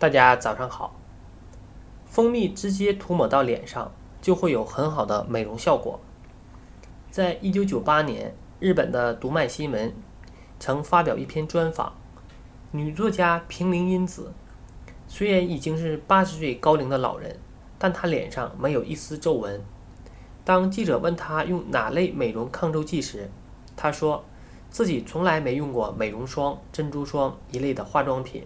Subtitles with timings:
[0.00, 0.96] 大家早上好。
[2.06, 6.00] 蜂蜜直接涂抹到脸上，就会有很好的美容效果。
[7.10, 9.92] 在一九九八年，日本的读卖新闻
[10.58, 11.92] 曾发表一篇专访，
[12.70, 14.32] 女作家平林英子，
[15.06, 17.38] 虽然已经是八十岁高龄的老人，
[17.78, 19.60] 但她脸上没有一丝皱纹。
[20.46, 23.28] 当记者问她用哪类美容抗皱剂时，
[23.76, 24.24] 她说
[24.70, 28.44] 自己从来没用过美容霜、珍珠霜一类的化妆品。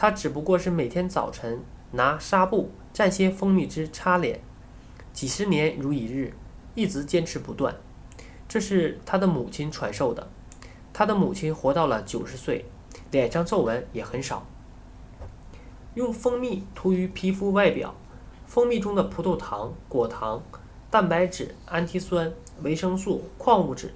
[0.00, 4.40] 他只不过是每天早晨拿纱布蘸些蜂蜜汁擦脸，
[5.12, 6.34] 几十年如一日，
[6.76, 7.74] 一直坚持不断。
[8.48, 10.28] 这是他的母亲传授的。
[10.92, 12.64] 他的母亲活到了九十岁，
[13.10, 14.46] 脸上皱纹也很少。
[15.94, 17.92] 用蜂蜜涂于皮肤外表，
[18.46, 20.40] 蜂蜜中的葡萄糖、果糖、
[20.92, 23.92] 蛋白质、氨基酸、维生素、矿物质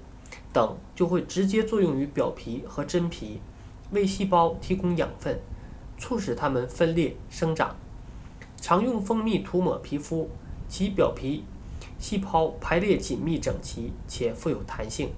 [0.53, 3.41] 等就会直接作用于表皮和真皮，
[3.93, 5.39] 为细胞提供养分。
[6.03, 7.77] 促使它们分裂生长。
[8.61, 10.29] 常用蜂蜜涂抹皮肤，
[10.69, 11.45] 其表皮
[11.97, 15.13] 细胞排列紧密整齐且富有弹性，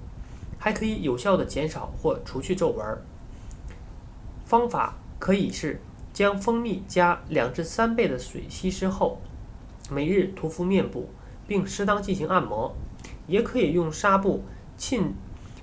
[0.59, 2.85] 还可以有效的减少或除去皱纹。
[4.45, 5.81] 方法可以是
[6.13, 9.19] 将蜂蜜加两至三倍的水稀释后，
[9.89, 11.09] 每日涂敷面部，
[11.47, 12.75] 并适当进行按摩；
[13.25, 14.43] 也可以用纱布
[14.77, 15.15] 浸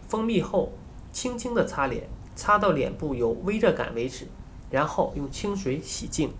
[0.08, 0.72] 蜂蜜后，
[1.12, 4.26] 轻轻的擦脸，擦到脸部有微热感为止。
[4.72, 6.32] 然后用清水洗净。